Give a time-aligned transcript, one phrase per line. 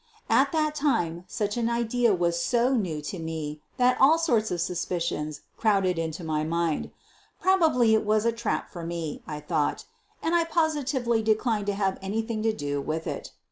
[0.31, 4.59] At that time such an idea was so new to me that all sorts of
[4.59, 6.89] suspicions crowded into my mind.
[7.39, 9.85] Prob ably it was a trap for me, I thought,
[10.23, 13.29] and I posi tively declined to have anything to do with it.